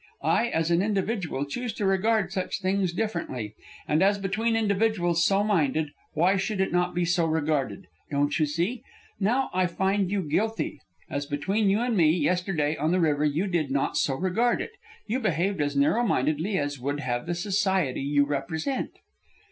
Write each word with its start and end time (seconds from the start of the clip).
I, 0.23 0.47
as 0.47 0.71
an 0.71 0.81
individual, 0.81 1.45
choose 1.45 1.73
to 1.73 1.85
regard 1.85 2.31
such 2.33 2.59
things 2.59 2.91
differently. 2.91 3.53
And 3.87 4.01
as 4.01 4.17
between 4.17 4.55
individuals 4.55 5.23
so 5.23 5.43
minded, 5.43 5.91
why 6.15 6.37
should 6.37 6.59
it 6.59 6.71
not 6.71 6.95
be 6.95 7.05
so 7.05 7.27
regarded? 7.27 7.85
Don't 8.09 8.39
you 8.39 8.47
see? 8.47 8.81
Now 9.19 9.51
I 9.53 9.67
find 9.67 10.09
you 10.09 10.23
guilty. 10.23 10.79
As 11.07 11.27
between 11.27 11.69
you 11.69 11.81
and 11.81 11.95
me, 11.95 12.09
yesterday, 12.13 12.75
on 12.75 12.91
the 12.91 12.99
river, 12.99 13.25
you 13.25 13.45
did 13.45 13.69
not 13.69 13.95
so 13.95 14.15
regard 14.15 14.59
it. 14.59 14.71
You 15.05 15.19
behaved 15.19 15.61
as 15.61 15.75
narrow 15.75 16.01
mindedly 16.01 16.57
as 16.57 16.79
would 16.79 17.01
have 17.01 17.27
the 17.27 17.35
society 17.35 18.01
you 18.01 18.25
represent." 18.25 18.89